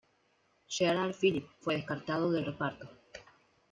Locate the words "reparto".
2.47-2.89